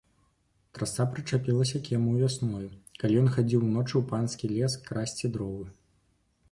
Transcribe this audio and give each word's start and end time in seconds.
Трасца 0.77 1.05
прычапілася 1.11 1.81
к 1.87 1.93
яму 1.97 2.15
вясною, 2.21 2.69
калі 3.03 3.13
ён 3.25 3.31
хадзіў 3.37 3.59
уночы 3.69 3.93
ў 3.97 4.03
панскі 4.15 4.45
лес 4.55 4.73
красці 4.89 5.25
дровы. 5.37 5.65